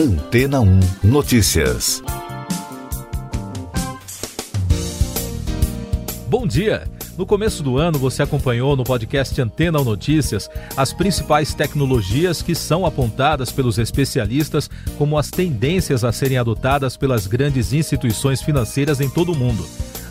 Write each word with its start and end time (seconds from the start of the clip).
Antena 0.00 0.62
1 0.62 0.80
Notícias. 1.04 2.02
Bom 6.26 6.46
dia! 6.46 6.88
No 7.18 7.26
começo 7.26 7.62
do 7.62 7.76
ano, 7.76 7.98
você 7.98 8.22
acompanhou 8.22 8.74
no 8.74 8.82
podcast 8.82 9.38
Antena 9.38 9.78
ou 9.78 9.84
Notícias 9.84 10.48
as 10.74 10.94
principais 10.94 11.52
tecnologias 11.52 12.40
que 12.40 12.54
são 12.54 12.86
apontadas 12.86 13.52
pelos 13.52 13.76
especialistas 13.76 14.70
como 14.96 15.18
as 15.18 15.28
tendências 15.28 16.02
a 16.02 16.10
serem 16.12 16.38
adotadas 16.38 16.96
pelas 16.96 17.26
grandes 17.26 17.74
instituições 17.74 18.40
financeiras 18.40 19.02
em 19.02 19.10
todo 19.10 19.32
o 19.32 19.36
mundo. 19.36 19.68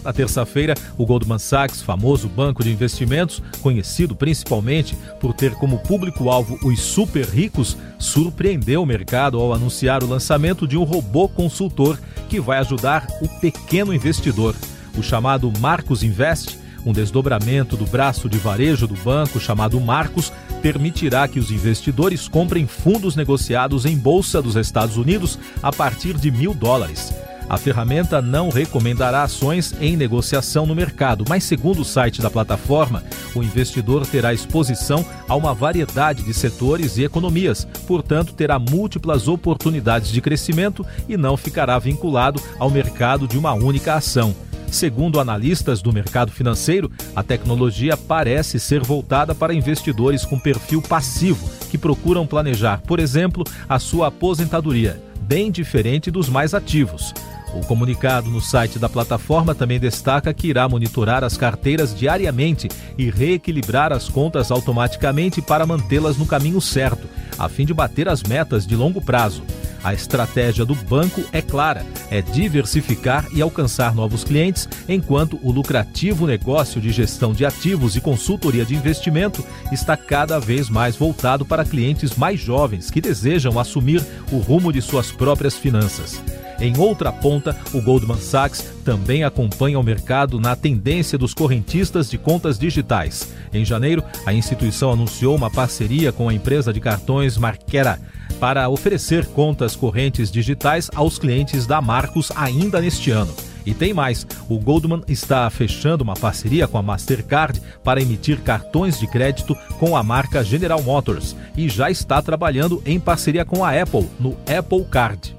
Na 0.09 0.13
terça-feira, 0.13 0.73
o 0.97 1.05
Goldman 1.05 1.37
Sachs, 1.37 1.83
famoso 1.83 2.27
banco 2.27 2.63
de 2.63 2.71
investimentos, 2.71 3.43
conhecido 3.61 4.15
principalmente 4.15 4.97
por 5.19 5.35
ter 5.35 5.51
como 5.51 5.77
público-alvo 5.77 6.57
os 6.63 6.79
super 6.79 7.23
ricos, 7.25 7.77
surpreendeu 7.99 8.81
o 8.81 8.87
mercado 8.87 9.39
ao 9.39 9.53
anunciar 9.53 10.03
o 10.03 10.07
lançamento 10.07 10.67
de 10.67 10.75
um 10.75 10.83
robô 10.83 11.29
consultor 11.29 11.99
que 12.27 12.39
vai 12.39 12.57
ajudar 12.57 13.05
o 13.21 13.27
pequeno 13.39 13.93
investidor. 13.93 14.55
O 14.97 15.03
chamado 15.03 15.53
Marcos 15.59 16.01
Invest 16.01 16.57
um 16.83 16.93
desdobramento 16.93 17.75
do 17.75 17.85
braço 17.85 18.29
de 18.29 18.37
varejo 18.39 18.87
do 18.87 18.95
banco 18.95 19.37
chamado 19.37 19.79
Marcos 19.81 20.31
permitirá 20.61 21.27
que 21.27 21.37
os 21.37 21.51
investidores 21.51 22.27
comprem 22.27 22.65
fundos 22.65 23.17
negociados 23.17 23.85
em 23.85 23.97
bolsa 23.97 24.41
dos 24.41 24.55
Estados 24.55 24.97
Unidos 24.97 25.37
a 25.61 25.71
partir 25.73 26.17
de 26.17 26.31
mil 26.31 26.53
dólares. 26.53 27.13
A 27.49 27.57
ferramenta 27.57 28.21
não 28.21 28.49
recomendará 28.49 29.23
ações 29.23 29.73
em 29.81 29.97
negociação 29.97 30.67
no 30.67 30.75
mercado, 30.75 31.25
mas, 31.27 31.43
segundo 31.43 31.81
o 31.81 31.85
site 31.85 32.21
da 32.21 32.29
plataforma, 32.29 33.03
o 33.33 33.41
investidor 33.41 34.05
terá 34.05 34.31
exposição 34.31 35.03
a 35.27 35.35
uma 35.35 35.51
variedade 35.51 36.21
de 36.21 36.31
setores 36.31 36.97
e 36.97 37.03
economias, 37.03 37.67
portanto, 37.87 38.33
terá 38.33 38.59
múltiplas 38.59 39.27
oportunidades 39.27 40.11
de 40.11 40.21
crescimento 40.21 40.85
e 41.07 41.17
não 41.17 41.35
ficará 41.35 41.79
vinculado 41.79 42.39
ao 42.59 42.69
mercado 42.69 43.27
de 43.27 43.35
uma 43.35 43.53
única 43.53 43.95
ação. 43.95 44.35
Segundo 44.71 45.19
analistas 45.19 45.81
do 45.81 45.91
mercado 45.91 46.31
financeiro, 46.31 46.91
a 47.15 47.23
tecnologia 47.23 47.97
parece 47.97 48.59
ser 48.59 48.83
voltada 48.83 49.33
para 49.33 49.55
investidores 49.55 50.23
com 50.23 50.37
perfil 50.37 50.83
passivo, 50.83 51.49
que 51.71 51.77
procuram 51.79 52.27
planejar, 52.27 52.79
por 52.85 52.99
exemplo, 52.99 53.43
a 53.67 53.79
sua 53.79 54.09
aposentadoria, 54.09 55.01
bem 55.21 55.49
diferente 55.49 56.11
dos 56.11 56.29
mais 56.29 56.53
ativos. 56.53 57.11
O 57.53 57.65
comunicado 57.65 58.29
no 58.29 58.39
site 58.39 58.77
da 58.77 58.87
plataforma 58.87 59.55
também 59.55 59.79
destaca 59.79 60.33
que 60.33 60.47
irá 60.47 60.69
monitorar 60.69 61.23
as 61.23 61.35
carteiras 61.35 61.95
diariamente 61.95 62.69
e 62.97 63.09
reequilibrar 63.09 63.91
as 63.91 64.07
contas 64.07 64.51
automaticamente 64.51 65.41
para 65.41 65.65
mantê-las 65.65 66.17
no 66.17 66.27
caminho 66.27 66.61
certo, 66.61 67.07
a 67.37 67.49
fim 67.49 67.65
de 67.65 67.73
bater 67.73 68.07
as 68.07 68.21
metas 68.21 68.67
de 68.67 68.75
longo 68.75 69.01
prazo. 69.01 69.41
A 69.83 69.93
estratégia 69.93 70.65
do 70.65 70.75
banco 70.75 71.23
é 71.31 71.41
clara: 71.41 71.85
é 72.11 72.21
diversificar 72.21 73.25
e 73.33 73.41
alcançar 73.41 73.95
novos 73.95 74.23
clientes, 74.23 74.67
enquanto 74.87 75.39
o 75.41 75.51
lucrativo 75.51 76.27
negócio 76.27 76.79
de 76.79 76.91
gestão 76.91 77.33
de 77.33 77.45
ativos 77.45 77.95
e 77.95 78.01
consultoria 78.01 78.65
de 78.65 78.75
investimento 78.75 79.43
está 79.71 79.95
cada 79.95 80.37
vez 80.39 80.69
mais 80.69 80.95
voltado 80.95 81.45
para 81.45 81.65
clientes 81.65 82.15
mais 82.15 82.39
jovens 82.39 82.91
que 82.91 83.01
desejam 83.01 83.57
assumir 83.57 84.05
o 84.31 84.37
rumo 84.37 84.71
de 84.71 84.81
suas 84.81 85.11
próprias 85.11 85.55
finanças. 85.55 86.21
Em 86.61 86.77
outra 86.77 87.09
ponta, 87.11 87.55
o 87.73 87.81
Goldman 87.81 88.17
Sachs 88.17 88.65
também 88.83 89.23
acompanha 89.23 89.79
o 89.79 89.83
mercado 89.83 90.41
na 90.41 90.57
tendência 90.57 91.17
dos 91.17 91.33
correntistas 91.33 92.09
de 92.09 92.17
contas 92.17 92.59
digitais. 92.59 93.33
Em 93.53 93.63
janeiro, 93.63 94.03
a 94.25 94.33
instituição 94.33 94.91
anunciou 94.91 95.35
uma 95.35 95.49
parceria 95.49 96.11
com 96.11 96.27
a 96.27 96.33
empresa 96.33 96.73
de 96.73 96.81
cartões 96.81 97.37
Marquera 97.37 97.97
para 98.41 98.67
oferecer 98.67 99.25
contas 99.27 99.75
correntes 99.75 100.29
digitais 100.29 100.89
aos 100.93 101.17
clientes 101.17 101.65
da 101.65 101.81
Marcos 101.81 102.29
ainda 102.35 102.81
neste 102.81 103.09
ano. 103.09 103.33
E 103.65 103.73
tem 103.73 103.93
mais: 103.93 104.27
o 104.49 104.59
Goldman 104.59 105.03
está 105.07 105.49
fechando 105.49 106.03
uma 106.03 106.15
parceria 106.15 106.67
com 106.67 106.77
a 106.77 106.81
Mastercard 106.81 107.61
para 107.83 108.01
emitir 108.01 108.41
cartões 108.41 108.99
de 108.99 109.07
crédito 109.07 109.55
com 109.79 109.95
a 109.95 110.03
marca 110.03 110.43
General 110.43 110.81
Motors 110.81 111.35
e 111.55 111.69
já 111.69 111.89
está 111.89 112.21
trabalhando 112.21 112.81
em 112.85 112.99
parceria 112.99 113.45
com 113.45 113.63
a 113.63 113.79
Apple 113.81 114.09
no 114.19 114.35
Apple 114.45 114.83
Card. 114.89 115.35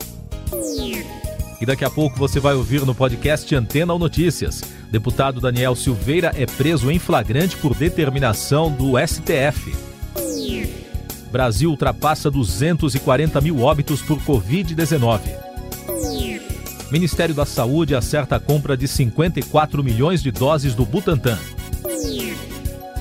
E 1.60 1.66
daqui 1.66 1.84
a 1.84 1.90
pouco 1.90 2.18
você 2.18 2.40
vai 2.40 2.54
ouvir 2.54 2.86
no 2.86 2.94
podcast 2.94 3.54
Antena 3.54 3.92
ou 3.92 3.98
Notícias. 3.98 4.62
Deputado 4.90 5.40
Daniel 5.40 5.76
Silveira 5.76 6.32
é 6.34 6.46
preso 6.46 6.90
em 6.90 6.98
flagrante 6.98 7.56
por 7.56 7.74
determinação 7.74 8.72
do 8.72 8.94
STF. 8.98 9.74
Brasil 11.30 11.70
ultrapassa 11.70 12.30
240 12.30 13.40
mil 13.40 13.60
óbitos 13.60 14.00
por 14.00 14.18
Covid-19. 14.20 15.20
Ministério 16.90 17.34
da 17.34 17.44
Saúde 17.44 17.94
acerta 17.94 18.36
a 18.36 18.40
compra 18.40 18.76
de 18.76 18.88
54 18.88 19.84
milhões 19.84 20.22
de 20.22 20.32
doses 20.32 20.74
do 20.74 20.84
Butantan. 20.84 21.38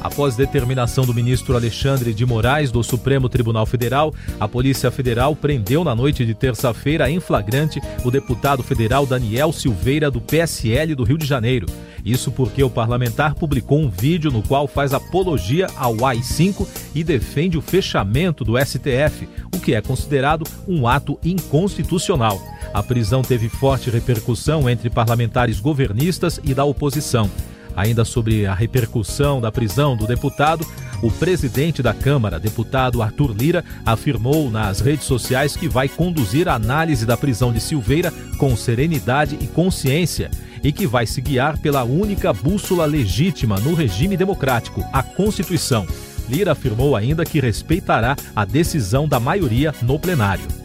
Após 0.02 0.36
determinação 0.36 1.06
do 1.06 1.14
ministro 1.14 1.56
Alexandre 1.56 2.14
de 2.14 2.26
Moraes 2.26 2.72
do 2.72 2.82
Supremo 2.82 3.28
Tribunal 3.28 3.66
Federal, 3.66 4.14
a 4.40 4.48
Polícia 4.48 4.90
Federal 4.90 5.36
prendeu 5.36 5.84
na 5.84 5.94
noite 5.94 6.26
de 6.26 6.34
terça-feira 6.34 7.10
em 7.10 7.20
flagrante 7.20 7.82
o 8.06 8.10
deputado 8.10 8.64
federal 8.64 9.06
Daniel 9.06 9.52
Silveira 9.52 10.10
do 10.10 10.22
PSL 10.22 10.96
do 10.96 11.04
Rio 11.04 11.18
de 11.18 11.26
Janeiro. 11.26 11.68
Isso 12.04 12.32
porque 12.32 12.64
o 12.64 12.70
parlamentar 12.70 13.36
publicou 13.36 13.78
um 13.78 13.90
vídeo 13.90 14.32
no 14.32 14.42
qual 14.42 14.68
faz 14.68 14.94
apologia 14.94 15.68
ao 15.76 16.06
AI-5 16.06 16.66
e 16.96 17.04
defende 17.04 17.58
o 17.58 17.62
fechamento 17.62 18.46
do 18.46 18.58
STF, 18.58 19.28
o 19.54 19.60
que 19.60 19.74
é 19.74 19.82
considerado 19.82 20.46
um 20.66 20.88
ato 20.88 21.20
inconstitucional. 21.24 22.42
A 22.74 22.82
prisão 22.82 23.22
teve 23.22 23.50
forte 23.50 23.90
repercussão 23.90 24.70
entre 24.70 24.90
parlamentares 24.90 25.60
governistas 25.60 26.40
e 26.44 26.54
da 26.54 26.64
oposição. 26.64 27.30
Ainda 27.80 28.04
sobre 28.04 28.46
a 28.46 28.54
repercussão 28.54 29.40
da 29.40 29.54
prisão 29.54 29.96
do 29.96 30.06
deputado, 30.06 30.68
o 31.02 31.10
presidente 31.10 31.82
da 31.82 31.94
Câmara, 31.94 32.38
deputado 32.38 33.02
Arthur 33.02 33.32
Lira, 33.32 33.64
afirmou 33.86 34.52
nas 34.52 34.82
redes 34.82 35.06
sociais 35.06 35.56
que 35.56 35.70
vai 35.70 35.88
conduzir 35.88 36.50
a 36.50 36.56
análise 36.56 37.06
da 37.06 37.16
prisão 37.16 37.54
de 37.54 37.62
Silveira 37.62 38.12
com 38.38 38.54
serenidade 38.54 39.38
e 39.40 39.48
consciência 39.48 40.30
e 40.62 40.74
que 40.74 40.86
vai 40.86 41.08
se 41.08 41.22
guiar 41.22 41.58
pela 41.58 41.86
única 41.86 42.34
bússola 42.34 42.86
legítima 42.86 43.58
no 43.62 43.74
regime 43.74 44.18
democrático, 44.18 44.84
a 44.92 45.02
Constituição. 45.02 45.88
Lira 46.28 46.52
afirmou 46.52 46.98
ainda 46.98 47.24
que 47.24 47.40
respeitará 47.40 48.18
a 48.36 48.44
decisão 48.44 49.08
da 49.08 49.22
maioria 49.22 49.74
no 49.82 49.98
plenário. 49.98 50.59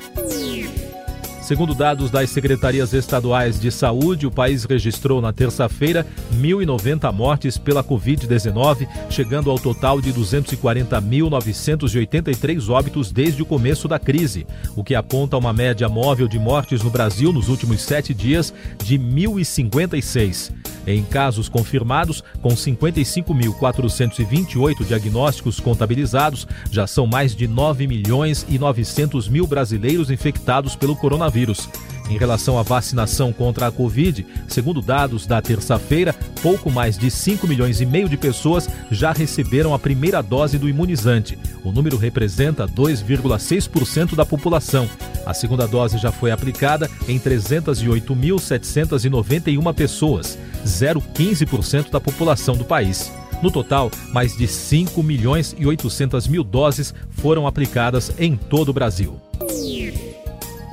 Segundo 1.45 1.75
dados 1.75 2.11
das 2.11 2.31
secretarias 2.31 2.95
estaduais 2.95 3.61
de 3.61 3.71
saúde, 3.71 4.27
o 4.27 4.31
país 4.31 4.65
registrou 4.65 5.21
na 5.21 5.31
terça-feira 5.31 6.07
1.090 6.33 7.13
mortes 7.13 7.59
pela 7.59 7.85
Covid-19, 7.85 8.89
chegando 9.11 9.51
ao 9.51 9.59
total 9.59 10.01
de 10.01 10.11
240.983 10.11 12.71
óbitos 12.71 13.13
desde 13.13 13.43
o 13.43 13.47
começo 13.47 13.87
da 13.87 13.99
crise, 13.99 14.47
o 14.75 14.83
que 14.83 14.95
aponta 14.95 15.37
uma 15.37 15.53
média 15.53 15.87
móvel 15.87 16.27
de 16.27 16.39
mortes 16.39 16.83
no 16.83 16.89
Brasil 16.89 17.31
nos 17.31 17.51
últimos 17.51 17.83
sete 17.83 18.15
dias 18.15 18.55
de 18.83 18.99
1.056. 18.99 20.51
Em 20.87 21.03
casos 21.03 21.49
confirmados, 21.49 22.23
com 22.43 22.51
55.428 22.51 24.85
diagnósticos 24.85 25.59
contabilizados, 25.61 26.47
já 26.71 26.87
são 26.87 27.07
mais 27.07 27.35
de 27.35 27.49
9 27.49 27.87
milhões 27.87 28.45
e 28.49 28.59
900 28.59 29.29
mil 29.29 29.47
brasileiros 29.47 30.11
infectados 30.11 30.77
pelo 30.77 30.97
coronavírus. 30.97 31.67
Em 32.09 32.17
relação 32.19 32.59
à 32.59 32.63
vacinação 32.63 33.33
contra 33.33 33.67
a 33.67 33.73
Covid, 33.73 34.27
segundo 34.47 34.83
dados 34.83 35.27
da 35.27 35.41
terça-feira, 35.41 36.15
pouco 36.43 36.71
mais 36.71 36.99
de 36.99 37.11
5 37.11 37.49
milhões 37.49 37.81
e 37.81 37.87
meio 37.87 38.07
de 38.09 38.19
pessoas 38.19 38.69
já 38.91 39.13
receberam 39.13 39.73
a 39.73 39.79
primeira 39.79 40.21
dose 40.23 40.59
do 40.59 40.69
imunizante. 40.69 41.39
O 41.65 41.73
número 41.73 41.97
representa 41.97 42.69
2,6% 42.69 44.15
da 44.15 44.27
população. 44.27 44.87
A 45.25 45.33
segunda 45.33 45.67
dose 45.67 45.97
já 45.97 46.13
foi 46.13 46.31
aplicada 46.31 46.91
em 47.09 47.19
308.791 47.19 49.75
pessoas, 49.75 50.39
0,15% 50.67 51.91
da 51.91 51.99
população 51.99 52.55
do 52.55 52.67
país. 52.67 53.11
No 53.43 53.51
total, 53.51 53.91
mais 54.13 54.37
de 54.37 54.47
5 54.47 55.03
milhões 55.03 55.57
e 55.59 55.67
800 55.67 56.29
mil 56.29 56.45
doses 56.45 56.95
foram 57.11 57.47
aplicadas 57.47 58.13
em 58.19 58.37
todo 58.37 58.69
o 58.69 58.73
Brasil. 58.73 59.19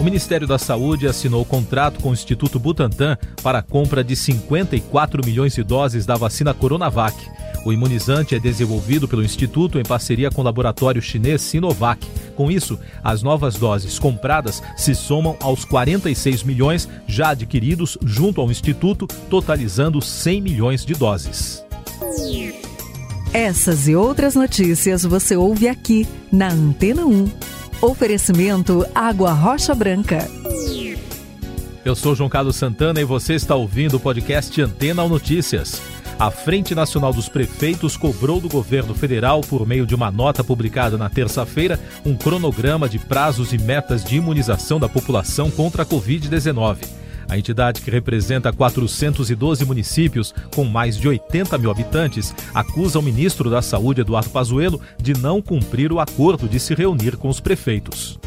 O 0.02 0.04
Ministério 0.04 0.48
da 0.48 0.58
Saúde 0.58 1.06
assinou 1.06 1.46
contrato 1.46 2.00
com 2.02 2.10
o 2.10 2.14
Instituto 2.14 2.58
Butantan 2.58 3.16
para 3.44 3.60
a 3.60 3.62
compra 3.62 4.04
de 4.04 4.16
54 4.16 5.24
milhões 5.24 5.54
de 5.54 5.62
doses 5.62 6.08
da 6.08 6.16
vacina 6.16 6.56
Coronavac. 6.56 7.16
O 7.64 7.72
imunizante 7.72 8.34
é 8.34 8.40
desenvolvido 8.40 9.08
pelo 9.08 9.24
Instituto 9.24 9.78
em 9.78 9.84
parceria 9.84 10.32
com 10.32 10.42
o 10.42 10.44
laboratório 10.44 11.04
chinês 11.04 11.44
Sinovac. 11.44 12.04
Com 12.36 12.50
isso, 12.50 12.80
as 13.04 13.22
novas 13.22 13.58
doses 13.58 14.00
compradas 14.00 14.64
se 14.76 14.96
somam 14.96 15.38
aos 15.40 15.64
46 15.66 16.42
milhões 16.42 16.90
já 17.06 17.30
adquiridos 17.30 17.96
junto 18.04 18.42
ao 18.42 18.50
Instituto, 18.50 19.06
totalizando 19.30 20.02
100 20.02 20.42
milhões 20.42 20.84
de 20.84 20.96
doses. 20.96 21.64
Essas 23.32 23.88
e 23.88 23.96
outras 23.96 24.34
notícias 24.34 25.04
você 25.04 25.36
ouve 25.36 25.68
aqui 25.68 26.08
na 26.32 26.48
Antena 26.48 27.06
1. 27.06 27.61
Oferecimento 27.82 28.86
Água 28.94 29.34
Rocha 29.34 29.74
Branca. 29.74 30.30
Eu 31.84 31.96
sou 31.96 32.14
João 32.14 32.30
Carlos 32.30 32.56
Santana 32.56 33.02
e 33.02 33.04
você 33.04 33.34
está 33.34 33.56
ouvindo 33.56 33.98
o 33.98 34.00
podcast 34.00 34.62
Antena 34.62 35.04
Notícias. 35.08 35.82
A 36.20 36.30
Frente 36.30 36.76
Nacional 36.76 37.12
dos 37.12 37.28
Prefeitos 37.28 37.98
cobrou 37.98 38.40
do 38.40 38.48
governo 38.48 38.94
federal, 38.94 39.42
por 39.42 39.66
meio 39.66 39.88
de 39.88 39.96
uma 39.96 40.12
nota 40.12 40.44
publicada 40.44 40.96
na 40.96 41.10
terça-feira, 41.10 41.80
um 42.06 42.16
cronograma 42.16 42.88
de 42.88 43.00
prazos 43.00 43.52
e 43.52 43.58
metas 43.58 44.04
de 44.04 44.18
imunização 44.18 44.80
da 44.80 44.88
população 44.88 45.50
contra 45.50 45.82
a 45.82 45.86
Covid-19. 45.86 47.01
A 47.32 47.38
entidade, 47.38 47.80
que 47.80 47.90
representa 47.90 48.52
412 48.52 49.64
municípios 49.64 50.36
com 50.54 50.66
mais 50.66 50.98
de 50.98 51.08
80 51.08 51.58
mil 51.58 51.72
habitantes, 51.72 52.36
acusa 52.54 53.00
o 53.00 53.02
ministro 53.02 53.50
da 53.50 53.62
Saúde, 53.62 54.02
Eduardo 54.02 54.30
Pazuello, 54.30 54.82
de 55.02 55.14
não 55.14 55.42
cumprir 55.42 55.94
o 55.94 56.02
acordo 56.02 56.50
de 56.50 56.60
se 56.60 56.76
reunir 56.76 57.16
com 57.16 57.30
os 57.30 57.40
prefeitos. 57.40 58.20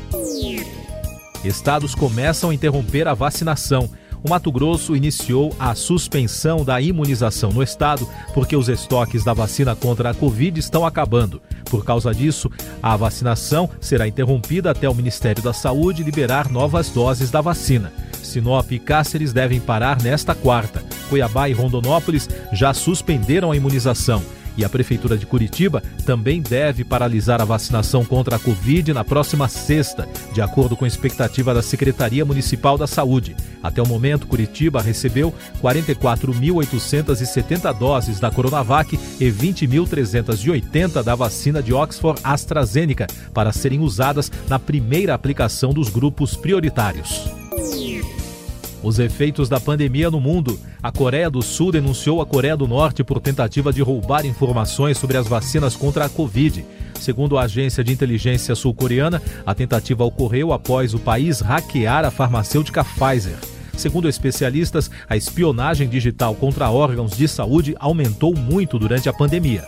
Estados 1.44 1.94
começam 1.94 2.48
a 2.48 2.54
interromper 2.54 3.06
a 3.06 3.12
vacinação. 3.12 3.90
O 4.22 4.30
Mato 4.30 4.50
Grosso 4.50 4.96
iniciou 4.96 5.54
a 5.58 5.74
suspensão 5.74 6.64
da 6.64 6.80
imunização 6.80 7.52
no 7.52 7.62
estado 7.62 8.08
porque 8.32 8.56
os 8.56 8.70
estoques 8.70 9.22
da 9.22 9.34
vacina 9.34 9.76
contra 9.76 10.08
a 10.08 10.14
Covid 10.14 10.58
estão 10.58 10.86
acabando. 10.86 11.42
Por 11.70 11.84
causa 11.84 12.14
disso, 12.14 12.50
a 12.82 12.96
vacinação 12.96 13.68
será 13.82 14.08
interrompida 14.08 14.70
até 14.70 14.88
o 14.88 14.94
Ministério 14.94 15.42
da 15.42 15.52
Saúde 15.52 16.02
liberar 16.02 16.50
novas 16.50 16.88
doses 16.88 17.30
da 17.30 17.42
vacina. 17.42 17.92
Sinop 18.34 18.72
e 18.72 18.80
Cáceres 18.80 19.32
devem 19.32 19.60
parar 19.60 20.02
nesta 20.02 20.34
quarta. 20.34 20.82
Cuiabá 21.08 21.48
e 21.48 21.52
Rondonópolis 21.52 22.28
já 22.52 22.74
suspenderam 22.74 23.52
a 23.52 23.56
imunização 23.56 24.20
e 24.56 24.64
a 24.64 24.68
Prefeitura 24.68 25.18
de 25.18 25.26
Curitiba 25.26 25.82
também 26.04 26.40
deve 26.40 26.84
paralisar 26.84 27.40
a 27.40 27.44
vacinação 27.44 28.04
contra 28.04 28.36
a 28.36 28.38
Covid 28.38 28.92
na 28.92 29.02
próxima 29.04 29.48
sexta, 29.48 30.08
de 30.32 30.40
acordo 30.40 30.76
com 30.76 30.84
a 30.84 30.88
expectativa 30.88 31.52
da 31.54 31.62
Secretaria 31.62 32.24
Municipal 32.24 32.78
da 32.78 32.86
Saúde. 32.86 33.34
Até 33.62 33.82
o 33.82 33.86
momento, 33.86 34.26
Curitiba 34.26 34.80
recebeu 34.80 35.34
44.870 35.62 37.76
doses 37.76 38.18
da 38.20 38.30
Coronavac 38.30 38.98
e 39.20 39.30
20.380 39.30 41.02
da 41.02 41.14
vacina 41.14 41.62
de 41.62 41.72
Oxford 41.72 42.20
AstraZeneca 42.22 43.06
para 43.32 43.52
serem 43.52 43.80
usadas 43.80 44.30
na 44.48 44.58
primeira 44.58 45.14
aplicação 45.14 45.72
dos 45.72 45.88
grupos 45.88 46.36
prioritários. 46.36 47.43
Os 48.84 48.98
efeitos 48.98 49.48
da 49.48 49.58
pandemia 49.58 50.10
no 50.10 50.20
mundo. 50.20 50.60
A 50.82 50.92
Coreia 50.92 51.30
do 51.30 51.40
Sul 51.40 51.72
denunciou 51.72 52.20
a 52.20 52.26
Coreia 52.26 52.54
do 52.54 52.68
Norte 52.68 53.02
por 53.02 53.18
tentativa 53.18 53.72
de 53.72 53.80
roubar 53.80 54.26
informações 54.26 54.98
sobre 54.98 55.16
as 55.16 55.26
vacinas 55.26 55.74
contra 55.74 56.04
a 56.04 56.08
Covid. 56.08 56.62
Segundo 57.00 57.38
a 57.38 57.44
agência 57.44 57.82
de 57.82 57.90
inteligência 57.90 58.54
sul-coreana, 58.54 59.22
a 59.46 59.54
tentativa 59.54 60.04
ocorreu 60.04 60.52
após 60.52 60.92
o 60.92 60.98
país 60.98 61.40
hackear 61.40 62.04
a 62.04 62.10
farmacêutica 62.10 62.84
Pfizer. 62.84 63.38
Segundo 63.74 64.06
especialistas, 64.06 64.90
a 65.08 65.16
espionagem 65.16 65.88
digital 65.88 66.34
contra 66.34 66.70
órgãos 66.70 67.16
de 67.16 67.26
saúde 67.26 67.74
aumentou 67.80 68.36
muito 68.36 68.78
durante 68.78 69.08
a 69.08 69.14
pandemia. 69.14 69.66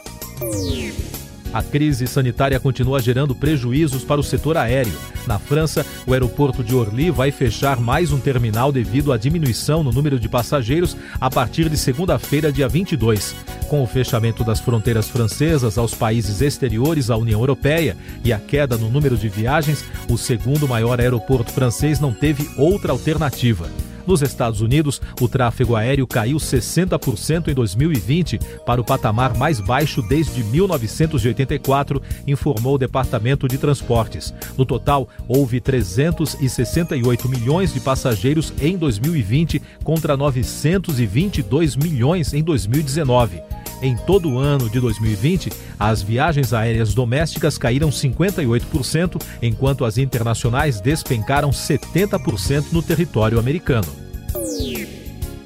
A 1.52 1.62
crise 1.62 2.06
sanitária 2.06 2.60
continua 2.60 3.00
gerando 3.00 3.34
prejuízos 3.34 4.04
para 4.04 4.20
o 4.20 4.24
setor 4.24 4.56
aéreo. 4.56 4.92
Na 5.26 5.38
França, 5.38 5.84
o 6.06 6.12
aeroporto 6.12 6.62
de 6.62 6.74
Orly 6.74 7.10
vai 7.10 7.30
fechar 7.30 7.80
mais 7.80 8.12
um 8.12 8.18
terminal 8.18 8.70
devido 8.70 9.12
à 9.12 9.16
diminuição 9.16 9.82
no 9.82 9.92
número 9.92 10.20
de 10.20 10.28
passageiros 10.28 10.96
a 11.20 11.30
partir 11.30 11.68
de 11.68 11.76
segunda-feira, 11.76 12.52
dia 12.52 12.68
22. 12.68 13.34
Com 13.68 13.82
o 13.82 13.86
fechamento 13.86 14.44
das 14.44 14.60
fronteiras 14.60 15.08
francesas 15.08 15.76
aos 15.78 15.94
países 15.94 16.40
exteriores 16.40 17.10
à 17.10 17.16
União 17.16 17.40
Europeia 17.40 17.96
e 18.24 18.32
a 18.32 18.38
queda 18.38 18.76
no 18.76 18.88
número 18.90 19.16
de 19.16 19.28
viagens, 19.28 19.84
o 20.08 20.16
segundo 20.16 20.68
maior 20.68 21.00
aeroporto 21.00 21.50
francês 21.50 21.98
não 21.98 22.12
teve 22.12 22.48
outra 22.56 22.92
alternativa. 22.92 23.68
Nos 24.06 24.22
Estados 24.22 24.60
Unidos, 24.60 25.00
o 25.20 25.28
tráfego 25.28 25.74
aéreo 25.74 26.06
caiu 26.06 26.36
60% 26.36 27.48
em 27.48 27.54
2020 27.54 28.38
para 28.64 28.80
o 28.80 28.84
patamar 28.84 29.36
mais 29.36 29.60
baixo 29.60 30.00
desde 30.02 30.44
1984, 30.44 32.00
informou 32.26 32.74
o 32.76 32.78
Departamento 32.78 33.48
de 33.48 33.58
Transportes. 33.58 34.32
No 34.56 34.64
total, 34.64 35.08
houve 35.26 35.60
368 35.60 37.28
milhões 37.28 37.74
de 37.74 37.80
passageiros 37.80 38.52
em 38.60 38.76
2020 38.76 39.60
contra 39.82 40.16
922 40.16 41.76
milhões 41.76 42.32
em 42.32 42.42
2019. 42.42 43.42
Em 43.82 43.96
todo 43.96 44.30
o 44.30 44.38
ano 44.38 44.70
de 44.70 44.80
2020, 44.80 45.50
as 45.78 46.02
viagens 46.02 46.52
aéreas 46.52 46.94
domésticas 46.94 47.58
caíram 47.58 47.90
58%, 47.90 49.22
enquanto 49.42 49.84
as 49.84 49.98
internacionais 49.98 50.80
despencaram 50.80 51.50
70% 51.50 52.72
no 52.72 52.82
território 52.82 53.38
americano. 53.38 54.05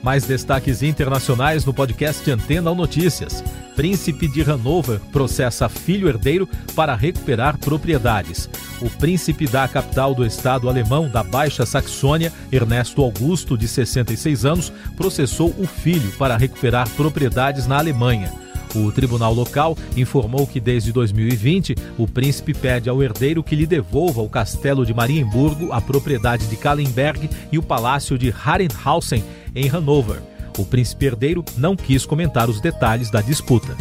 Mais 0.03 0.25
destaques 0.25 0.83
internacionais 0.83 1.65
no 1.65 1.75
podcast 1.75 2.31
Antena 2.31 2.75
Notícias. 2.75 3.45
Príncipe 3.77 4.29
de 4.29 4.43
Hanover 4.43 4.99
processa 5.13 5.69
filho 5.69 6.09
herdeiro 6.09 6.49
para 6.75 6.95
recuperar 6.95 7.59
propriedades. 7.59 8.49
O 8.81 8.89
príncipe 8.89 9.47
da 9.47 9.69
capital 9.69 10.15
do 10.15 10.25
estado 10.25 10.69
alemão 10.69 11.09
da 11.09 11.23
Baixa 11.23 11.67
Saxônia, 11.67 12.33
Ernesto 12.51 13.03
Augusto, 13.03 13.57
de 13.57 13.69
66 13.69 14.45
anos, 14.45 14.73
processou 14.97 15.55
o 15.59 15.67
filho 15.67 16.11
para 16.13 16.37
recuperar 16.37 16.89
propriedades 16.91 17.67
na 17.67 17.79
Alemanha. 17.79 18.33
O 18.75 18.93
tribunal 18.93 19.35
local 19.35 19.77
informou 19.97 20.47
que 20.47 20.61
desde 20.61 20.93
2020 20.93 21.75
o 21.99 22.07
príncipe 22.07 22.55
pede 22.55 22.89
ao 22.89 23.03
herdeiro 23.03 23.43
que 23.43 23.57
lhe 23.57 23.67
devolva 23.67 24.23
o 24.23 24.29
castelo 24.29 24.87
de 24.87 24.95
Marienburgo, 24.95 25.73
a 25.73 25.81
propriedade 25.81 26.47
de 26.47 26.57
Kallenberg 26.57 27.29
e 27.51 27.59
o 27.59 27.63
palácio 27.63 28.17
de 28.17 28.29
Herrenhausen, 28.29 29.25
em 29.55 29.69
Hanover. 29.69 30.23
O 30.57 30.65
príncipe 30.65 31.07
herdeiro 31.07 31.45
não 31.57 31.75
quis 31.75 32.07
comentar 32.07 32.49
os 32.49 32.61
detalhes 32.61 33.11
da 33.11 33.21
disputa. 33.21 33.77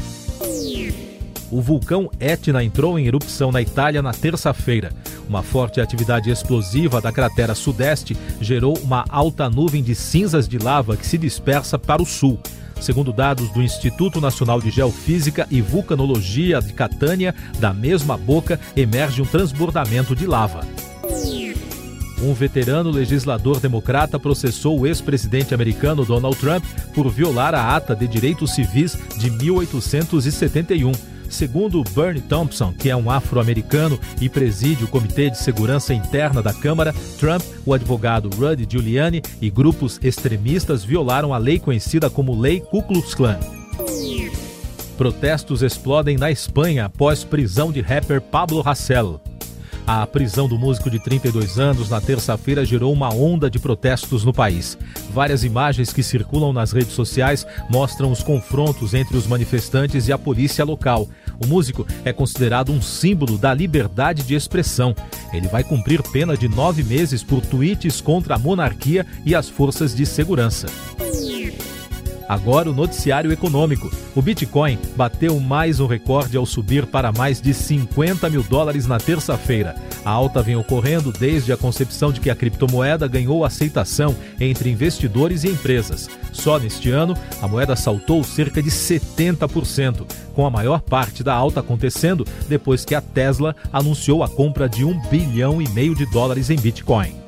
O 1.52 1.62
vulcão 1.62 2.10
Etna 2.20 2.64
entrou 2.64 2.98
em 2.98 3.08
erupção 3.08 3.52
na 3.52 3.62
Itália 3.62 4.02
na 4.02 4.14
terça-feira. 4.14 4.92
Uma 5.28 5.42
forte 5.42 5.82
atividade 5.82 6.30
explosiva 6.30 7.02
da 7.02 7.12
cratera 7.12 7.56
sudeste 7.56 8.16
gerou 8.40 8.78
uma 8.80 9.04
alta 9.10 9.50
nuvem 9.50 9.82
de 9.84 9.96
cinzas 9.96 10.48
de 10.48 10.58
lava 10.58 10.96
que 10.96 11.06
se 11.06 11.18
dispersa 11.18 11.78
para 11.78 12.02
o 12.02 12.06
sul. 12.06 12.40
Segundo 12.80 13.12
dados 13.12 13.50
do 13.50 13.62
Instituto 13.62 14.22
Nacional 14.22 14.62
de 14.62 14.70
Geofísica 14.70 15.48
e 15.52 15.62
Vulcanologia 15.62 16.62
de 16.62 16.74
Catânia, 16.74 17.36
da 17.60 17.74
mesma 17.74 18.18
boca 18.18 18.60
emerge 18.76 19.22
um 19.22 19.26
transbordamento 19.26 20.16
de 20.16 20.26
lava. 20.26 20.62
Um 22.22 22.34
veterano 22.34 22.90
legislador 22.90 23.60
democrata 23.60 24.20
processou 24.20 24.80
o 24.80 24.88
ex-presidente 24.88 25.54
americano 25.54 26.04
Donald 26.04 26.38
Trump 26.38 26.64
por 26.94 27.10
violar 27.10 27.56
a 27.56 27.76
Ata 27.76 27.96
de 27.96 28.08
Direitos 28.08 28.52
Civis 28.52 28.98
de 29.18 29.32
1871. 29.32 30.92
Segundo 31.30 31.84
Bernie 31.96 32.22
Thompson, 32.22 32.74
que 32.74 32.90
é 32.90 32.96
um 32.96 33.10
afro-americano 33.10 34.00
e 34.20 34.28
preside 34.28 34.84
o 34.84 34.88
Comitê 34.88 35.30
de 35.30 35.38
Segurança 35.38 35.94
Interna 35.94 36.42
da 36.42 36.54
Câmara, 36.54 36.94
Trump, 37.20 37.42
o 37.66 37.74
advogado 37.74 38.30
Rudy 38.36 38.68
Giuliani 38.70 39.22
e 39.40 39.50
grupos 39.50 40.00
extremistas 40.04 40.84
violaram 40.84 41.34
a 41.34 41.38
lei 41.38 41.60
conhecida 41.60 42.10
como 42.10 42.40
Lei 42.40 42.60
Ku 42.60 42.82
Klux 42.82 43.14
Klan. 43.14 43.40
Protestos 44.98 45.62
explodem 45.62 46.18
na 46.18 46.30
Espanha 46.30 46.86
após 46.86 47.24
prisão 47.24 47.72
de 47.72 47.80
rapper 47.80 48.20
Pablo 48.20 48.62
Hasél. 48.66 49.22
A 49.92 50.06
prisão 50.06 50.48
do 50.48 50.56
músico 50.56 50.88
de 50.88 51.00
32 51.00 51.58
anos 51.58 51.90
na 51.90 52.00
terça-feira 52.00 52.64
gerou 52.64 52.94
uma 52.94 53.12
onda 53.12 53.50
de 53.50 53.58
protestos 53.58 54.24
no 54.24 54.32
país. 54.32 54.78
Várias 55.12 55.44
imagens 55.44 55.92
que 55.92 56.04
circulam 56.04 56.54
nas 56.54 56.72
redes 56.72 56.94
sociais 56.94 57.44
mostram 57.72 58.12
os 58.12 58.22
confrontos 58.22 58.94
entre 58.94 59.18
os 59.18 59.26
manifestantes 59.26 60.08
e 60.08 60.14
a 60.14 60.18
polícia 60.18 60.64
local. 60.64 61.08
O 61.44 61.48
músico 61.48 61.88
é 62.06 62.14
considerado 62.14 62.72
um 62.72 62.80
símbolo 62.80 63.36
da 63.36 63.52
liberdade 63.52 64.22
de 64.22 64.36
expressão. 64.36 64.94
Ele 65.34 65.48
vai 65.48 65.64
cumprir 65.64 66.04
pena 66.04 66.38
de 66.38 66.48
nove 66.48 66.84
meses 66.84 67.24
por 67.24 67.44
tweets 67.44 68.00
contra 68.00 68.36
a 68.36 68.38
monarquia 68.38 69.08
e 69.26 69.34
as 69.34 69.50
forças 69.50 69.96
de 69.96 70.06
segurança. 70.06 70.68
Agora 72.30 72.70
o 72.70 72.74
noticiário 72.76 73.32
econômico. 73.32 73.90
O 74.16 74.22
Bitcoin 74.22 74.78
bateu 74.96 75.40
mais 75.40 75.80
um 75.80 75.88
recorde 75.88 76.38
ao 76.38 76.46
subir 76.46 76.86
para 76.86 77.12
mais 77.12 77.42
de 77.42 77.56
50 77.56 78.30
mil 78.30 78.44
dólares 78.44 78.86
na 78.86 79.00
terça-feira. 79.00 79.76
A 80.06 80.12
alta 80.12 80.40
vem 80.44 80.56
ocorrendo 80.56 81.12
desde 81.12 81.52
a 81.52 81.58
concepção 81.58 82.12
de 82.12 82.20
que 82.20 82.30
a 82.30 82.36
criptomoeda 82.36 83.08
ganhou 83.08 83.44
aceitação 83.44 84.16
entre 84.40 84.70
investidores 84.70 85.44
e 85.44 85.50
empresas. 85.50 86.08
Só 86.32 86.60
neste 86.60 86.92
ano, 86.92 87.18
a 87.42 87.48
moeda 87.48 87.76
saltou 87.76 88.24
cerca 88.24 88.62
de 88.62 88.70
70%, 88.70 90.06
com 90.36 90.46
a 90.46 90.52
maior 90.52 90.82
parte 90.82 91.24
da 91.24 91.34
alta 91.34 91.62
acontecendo 91.62 92.28
depois 92.48 92.86
que 92.86 92.94
a 92.94 93.02
Tesla 93.02 93.56
anunciou 93.74 94.24
a 94.24 94.30
compra 94.30 94.70
de 94.70 94.86
um 94.86 95.02
bilhão 95.10 95.60
e 95.60 95.68
meio 95.70 95.96
de 95.96 96.06
dólares 96.06 96.52
em 96.52 96.58
Bitcoin. 96.58 97.19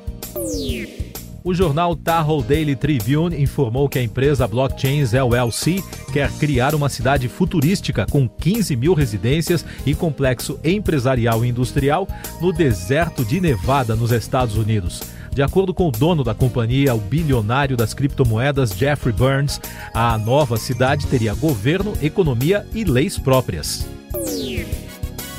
O 1.44 1.52
jornal 1.52 1.96
Tahoe 1.96 2.42
Daily 2.42 2.76
Tribune 2.76 3.42
informou 3.42 3.88
que 3.88 3.98
a 3.98 4.02
empresa 4.02 4.46
Blockchains 4.46 5.12
LLC 5.12 5.82
quer 6.12 6.30
criar 6.32 6.72
uma 6.72 6.88
cidade 6.88 7.28
futurística 7.28 8.06
com 8.08 8.28
15 8.28 8.76
mil 8.76 8.94
residências 8.94 9.64
e 9.84 9.92
complexo 9.92 10.60
empresarial 10.62 11.44
e 11.44 11.48
industrial 11.48 12.06
no 12.40 12.52
deserto 12.52 13.24
de 13.24 13.40
Nevada, 13.40 13.96
nos 13.96 14.12
Estados 14.12 14.56
Unidos. 14.56 15.02
De 15.34 15.42
acordo 15.42 15.74
com 15.74 15.88
o 15.88 15.90
dono 15.90 16.22
da 16.22 16.34
companhia, 16.34 16.94
o 16.94 16.98
bilionário 16.98 17.76
das 17.76 17.92
criptomoedas 17.92 18.70
Jeffrey 18.70 19.14
Burns, 19.14 19.60
a 19.92 20.16
nova 20.18 20.56
cidade 20.58 21.06
teria 21.06 21.34
governo, 21.34 21.94
economia 22.02 22.66
e 22.72 22.84
leis 22.84 23.18
próprias. 23.18 23.88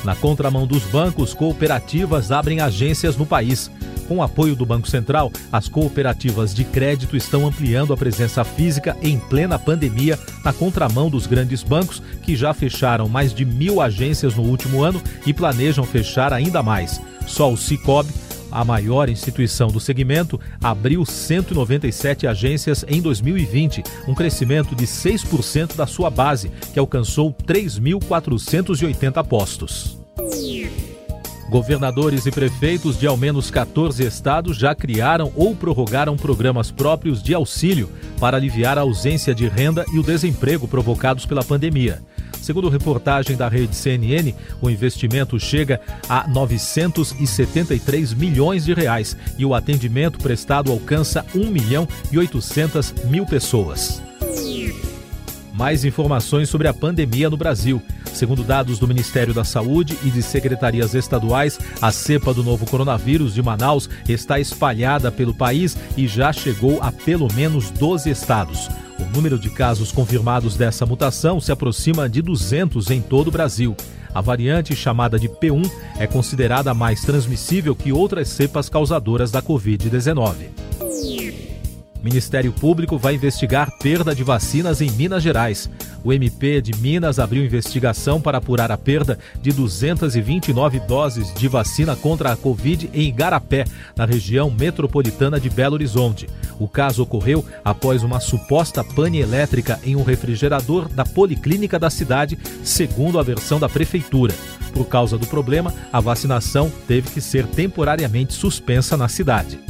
Na 0.04 0.14
contramão 0.14 0.66
dos 0.66 0.82
bancos, 0.82 1.32
cooperativas 1.32 2.30
abrem 2.30 2.60
agências 2.60 3.16
no 3.16 3.24
país. 3.24 3.70
Com 4.08 4.18
o 4.18 4.22
apoio 4.22 4.54
do 4.54 4.66
Banco 4.66 4.88
Central, 4.88 5.32
as 5.50 5.68
cooperativas 5.68 6.54
de 6.54 6.64
crédito 6.64 7.16
estão 7.16 7.46
ampliando 7.46 7.92
a 7.92 7.96
presença 7.96 8.44
física 8.44 8.96
em 9.02 9.18
plena 9.18 9.58
pandemia, 9.58 10.18
na 10.44 10.52
contramão 10.52 11.08
dos 11.08 11.26
grandes 11.26 11.62
bancos, 11.62 12.02
que 12.22 12.36
já 12.36 12.52
fecharam 12.52 13.08
mais 13.08 13.32
de 13.32 13.44
mil 13.44 13.80
agências 13.80 14.34
no 14.34 14.42
último 14.42 14.82
ano 14.82 15.02
e 15.26 15.32
planejam 15.32 15.84
fechar 15.84 16.32
ainda 16.32 16.62
mais. 16.62 17.00
Só 17.26 17.50
o 17.50 17.56
Cicobi, 17.56 18.12
a 18.54 18.64
maior 18.64 19.08
instituição 19.08 19.68
do 19.68 19.80
segmento, 19.80 20.38
abriu 20.62 21.04
197 21.04 22.26
agências 22.26 22.84
em 22.86 23.02
2020, 23.02 23.82
um 24.06 24.14
crescimento 24.14 24.76
de 24.76 24.86
6% 24.86 25.74
da 25.74 25.86
sua 25.86 26.08
base, 26.08 26.52
que 26.72 26.78
alcançou 26.78 27.32
3.480 27.32 29.26
postos. 29.26 29.98
Governadores 31.48 32.26
e 32.26 32.30
prefeitos 32.30 32.98
de 32.98 33.06
ao 33.06 33.16
menos 33.16 33.50
14 33.50 34.04
estados 34.04 34.56
já 34.56 34.74
criaram 34.74 35.30
ou 35.36 35.54
prorrogaram 35.54 36.16
programas 36.16 36.70
próprios 36.70 37.22
de 37.22 37.34
auxílio 37.34 37.90
para 38.18 38.36
aliviar 38.36 38.78
a 38.78 38.82
ausência 38.82 39.34
de 39.34 39.46
renda 39.46 39.84
e 39.92 39.98
o 39.98 40.02
desemprego 40.02 40.66
provocados 40.66 41.26
pela 41.26 41.44
pandemia. 41.44 42.02
Segundo 42.40 42.68
reportagem 42.68 43.36
da 43.36 43.48
rede 43.48 43.74
CNN, 43.74 44.34
o 44.60 44.68
investimento 44.68 45.40
chega 45.40 45.80
a 46.08 46.28
973 46.28 48.12
milhões 48.12 48.66
de 48.66 48.74
reais 48.74 49.16
e 49.38 49.46
o 49.46 49.54
atendimento 49.54 50.18
prestado 50.18 50.70
alcança 50.70 51.24
1 51.34 51.50
milhão 51.50 51.88
e 52.12 52.18
800 52.18 52.92
mil 53.06 53.24
pessoas. 53.24 54.02
Mais 55.54 55.84
informações 55.84 56.48
sobre 56.48 56.66
a 56.66 56.74
pandemia 56.74 57.30
no 57.30 57.36
Brasil. 57.36 57.80
Segundo 58.12 58.42
dados 58.42 58.80
do 58.80 58.88
Ministério 58.88 59.32
da 59.32 59.44
Saúde 59.44 59.96
e 60.02 60.10
de 60.10 60.20
secretarias 60.20 60.94
estaduais, 60.94 61.60
a 61.80 61.92
cepa 61.92 62.34
do 62.34 62.42
novo 62.42 62.66
coronavírus 62.66 63.34
de 63.34 63.40
Manaus 63.40 63.88
está 64.08 64.40
espalhada 64.40 65.12
pelo 65.12 65.32
país 65.32 65.76
e 65.96 66.08
já 66.08 66.32
chegou 66.32 66.82
a 66.82 66.90
pelo 66.90 67.32
menos 67.32 67.70
12 67.70 68.10
estados. 68.10 68.68
O 68.98 69.04
número 69.14 69.38
de 69.38 69.48
casos 69.48 69.92
confirmados 69.92 70.56
dessa 70.56 70.84
mutação 70.84 71.40
se 71.40 71.52
aproxima 71.52 72.08
de 72.08 72.20
200 72.20 72.90
em 72.90 73.00
todo 73.00 73.28
o 73.28 73.32
Brasil. 73.32 73.76
A 74.12 74.20
variante 74.20 74.74
chamada 74.74 75.20
de 75.20 75.28
P1 75.28 75.70
é 75.98 76.06
considerada 76.06 76.74
mais 76.74 77.02
transmissível 77.02 77.76
que 77.76 77.92
outras 77.92 78.28
cepas 78.28 78.68
causadoras 78.68 79.30
da 79.30 79.40
Covid-19. 79.40 80.34
Ministério 82.04 82.52
Público 82.52 82.98
vai 82.98 83.14
investigar 83.14 83.78
perda 83.78 84.14
de 84.14 84.22
vacinas 84.22 84.82
em 84.82 84.90
Minas 84.90 85.22
Gerais. 85.22 85.70
O 86.04 86.12
MP 86.12 86.60
de 86.60 86.76
Minas 86.76 87.18
abriu 87.18 87.42
investigação 87.42 88.20
para 88.20 88.36
apurar 88.36 88.70
a 88.70 88.76
perda 88.76 89.18
de 89.40 89.50
229 89.52 90.80
doses 90.80 91.32
de 91.32 91.48
vacina 91.48 91.96
contra 91.96 92.30
a 92.30 92.36
Covid 92.36 92.90
em 92.92 93.08
Igarapé, 93.08 93.64
na 93.96 94.04
região 94.04 94.50
metropolitana 94.50 95.40
de 95.40 95.48
Belo 95.48 95.72
Horizonte. 95.72 96.28
O 96.58 96.68
caso 96.68 97.02
ocorreu 97.02 97.42
após 97.64 98.02
uma 98.02 98.20
suposta 98.20 98.84
pane 98.84 99.20
elétrica 99.20 99.80
em 99.82 99.96
um 99.96 100.02
refrigerador 100.02 100.90
da 100.90 101.06
policlínica 101.06 101.78
da 101.78 101.88
cidade, 101.88 102.38
segundo 102.62 103.18
a 103.18 103.22
versão 103.22 103.58
da 103.58 103.68
prefeitura. 103.68 104.34
Por 104.74 104.84
causa 104.88 105.16
do 105.16 105.26
problema, 105.26 105.72
a 105.90 106.00
vacinação 106.00 106.70
teve 106.86 107.08
que 107.08 107.20
ser 107.22 107.46
temporariamente 107.46 108.34
suspensa 108.34 108.94
na 108.94 109.08
cidade 109.08 109.63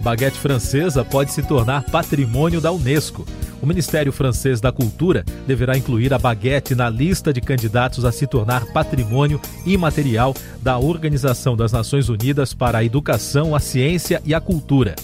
Baguete 0.00 0.38
francesa 0.38 1.04
pode 1.04 1.32
se 1.32 1.42
tornar 1.42 1.82
patrimônio 1.84 2.60
da 2.60 2.70
Unesco 2.70 3.26
o 3.62 3.66
Ministério 3.66 4.12
Francês 4.12 4.60
da 4.60 4.70
Cultura 4.70 5.24
deverá 5.46 5.76
incluir 5.76 6.12
a 6.12 6.18
baguete 6.18 6.74
na 6.74 6.90
lista 6.90 7.32
de 7.32 7.40
candidatos 7.40 8.04
a 8.04 8.12
se 8.12 8.26
tornar 8.26 8.66
patrimônio 8.66 9.40
imaterial 9.64 10.34
da 10.62 10.78
Organização 10.78 11.56
das 11.56 11.72
Nações 11.72 12.08
Unidas 12.08 12.52
para 12.52 12.78
a 12.78 12.84
Educação, 12.84 13.54
a 13.54 13.60
Ciência 13.60 14.20
e 14.24 14.34
a 14.34 14.40
Cultura. 14.40 14.94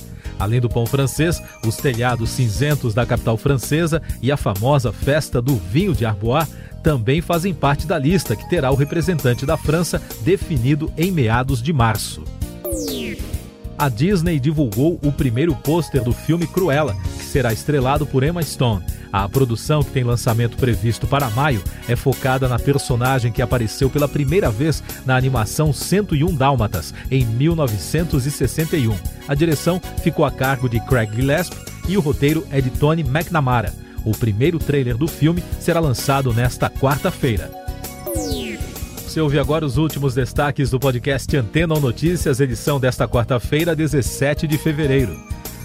Além 0.42 0.60
do 0.60 0.68
pão 0.68 0.84
francês, 0.84 1.40
os 1.64 1.76
telhados 1.76 2.30
cinzentos 2.30 2.92
da 2.92 3.06
capital 3.06 3.36
francesa 3.36 4.02
e 4.20 4.32
a 4.32 4.36
famosa 4.36 4.92
festa 4.92 5.40
do 5.40 5.54
vinho 5.54 5.94
de 5.94 6.04
Arbois 6.04 6.48
também 6.82 7.20
fazem 7.20 7.54
parte 7.54 7.86
da 7.86 7.96
lista 7.96 8.34
que 8.34 8.48
terá 8.50 8.72
o 8.72 8.74
representante 8.74 9.46
da 9.46 9.56
França 9.56 10.02
definido 10.22 10.92
em 10.98 11.12
meados 11.12 11.62
de 11.62 11.72
março. 11.72 12.24
A 13.78 13.88
Disney 13.88 14.40
divulgou 14.40 14.98
o 15.00 15.12
primeiro 15.12 15.54
pôster 15.54 16.02
do 16.02 16.12
filme 16.12 16.46
Cruella, 16.46 16.96
será 17.20 17.52
estrelado 17.52 18.04
por 18.04 18.24
Emma 18.24 18.42
Stone. 18.42 18.84
A 19.12 19.28
produção, 19.28 19.82
que 19.82 19.90
tem 19.90 20.02
lançamento 20.02 20.56
previsto 20.56 21.06
para 21.06 21.28
maio, 21.28 21.62
é 21.86 21.94
focada 21.94 22.48
na 22.48 22.58
personagem 22.58 23.30
que 23.30 23.42
apareceu 23.42 23.90
pela 23.90 24.08
primeira 24.08 24.50
vez 24.50 24.82
na 25.04 25.16
animação 25.16 25.70
101 25.70 26.34
Dálmatas, 26.34 26.94
em 27.10 27.26
1961. 27.26 28.96
A 29.28 29.34
direção 29.34 29.80
ficou 30.02 30.24
a 30.24 30.30
cargo 30.30 30.68
de 30.68 30.80
Craig 30.80 31.14
Gillespie 31.14 31.56
e 31.88 31.96
o 31.98 32.00
roteiro 32.00 32.46
é 32.50 32.60
de 32.60 32.70
Tony 32.70 33.02
McNamara. 33.02 33.74
O 34.04 34.12
primeiro 34.12 34.58
trailer 34.58 34.96
do 34.96 35.06
filme 35.06 35.44
será 35.60 35.78
lançado 35.78 36.32
nesta 36.32 36.70
quarta-feira. 36.70 37.50
Você 39.06 39.20
ouve 39.20 39.38
agora 39.38 39.66
os 39.66 39.76
últimos 39.76 40.14
destaques 40.14 40.70
do 40.70 40.80
podcast 40.80 41.36
Antena 41.36 41.74
ou 41.74 41.80
Notícias, 41.80 42.40
edição 42.40 42.80
desta 42.80 43.06
quarta-feira, 43.06 43.76
17 43.76 44.46
de 44.46 44.56
fevereiro. 44.56 45.20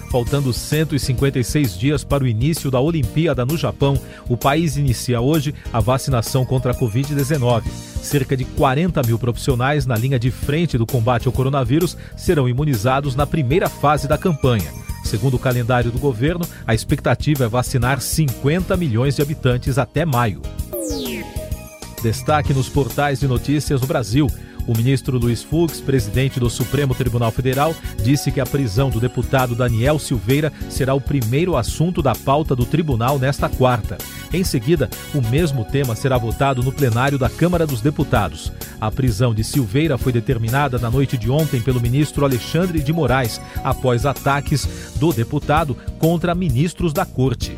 Faltando 0.09 0.53
156 0.53 1.77
dias 1.77 2.03
para 2.03 2.23
o 2.23 2.27
início 2.27 2.71
da 2.71 2.79
Olimpíada 2.79 3.45
no 3.45 3.57
Japão, 3.57 3.99
o 4.29 4.37
país 4.37 4.77
inicia 4.77 5.19
hoje 5.19 5.53
a 5.71 5.81
vacinação 5.81 6.45
contra 6.45 6.71
a 6.71 6.75
Covid-19. 6.75 7.63
Cerca 8.01 8.37
de 8.37 8.45
40 8.45 9.03
mil 9.03 9.19
profissionais 9.19 9.85
na 9.85 9.97
linha 9.97 10.17
de 10.17 10.31
frente 10.31 10.77
do 10.77 10.85
combate 10.85 11.27
ao 11.27 11.33
coronavírus 11.33 11.97
serão 12.15 12.47
imunizados 12.47 13.15
na 13.15 13.27
primeira 13.27 13.67
fase 13.67 14.07
da 14.07 14.17
campanha. 14.17 14.71
Segundo 15.03 15.35
o 15.35 15.39
calendário 15.39 15.91
do 15.91 15.99
governo, 15.99 16.45
a 16.65 16.73
expectativa 16.73 17.45
é 17.45 17.47
vacinar 17.49 18.01
50 18.01 18.75
milhões 18.77 19.15
de 19.15 19.21
habitantes 19.21 19.77
até 19.77 20.05
maio. 20.05 20.41
Destaque 22.01 22.53
nos 22.53 22.69
portais 22.69 23.19
de 23.19 23.27
notícias 23.27 23.81
do 23.81 23.87
Brasil. 23.87 24.27
O 24.67 24.75
ministro 24.75 25.17
Luiz 25.17 25.41
Fux, 25.41 25.79
presidente 25.79 26.39
do 26.39 26.49
Supremo 26.49 26.93
Tribunal 26.93 27.31
Federal, 27.31 27.73
disse 28.03 28.31
que 28.31 28.41
a 28.41 28.45
prisão 28.45 28.89
do 28.89 28.99
deputado 28.99 29.55
Daniel 29.55 29.97
Silveira 29.97 30.51
será 30.69 30.93
o 30.93 30.99
primeiro 30.99 31.55
assunto 31.55 32.01
da 32.01 32.13
pauta 32.13 32.53
do 32.53 32.65
tribunal 32.65 33.17
nesta 33.17 33.47
quarta. 33.47 33.97
Em 34.33 34.43
seguida, 34.43 34.89
o 35.15 35.21
mesmo 35.21 35.63
tema 35.63 35.95
será 35.95 36.17
votado 36.17 36.61
no 36.61 36.73
plenário 36.73 37.17
da 37.17 37.29
Câmara 37.29 37.65
dos 37.65 37.79
Deputados. 37.79 38.51
A 38.79 38.91
prisão 38.91 39.33
de 39.33 39.43
Silveira 39.43 39.97
foi 39.97 40.11
determinada 40.11 40.77
na 40.77 40.91
noite 40.91 41.17
de 41.17 41.31
ontem 41.31 41.61
pelo 41.61 41.79
ministro 41.79 42.25
Alexandre 42.25 42.79
de 42.79 42.91
Moraes, 42.91 43.39
após 43.63 44.05
ataques 44.05 44.93
do 44.97 45.13
deputado 45.13 45.77
contra 45.97 46.35
ministros 46.35 46.91
da 46.91 47.05
corte. 47.05 47.57